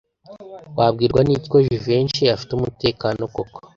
Wabwirwa 0.77 1.21
n'iki 1.23 1.47
ko 1.51 1.57
Jivency 1.65 2.31
afite 2.35 2.51
umutekano 2.53 3.21
koko? 3.35 3.59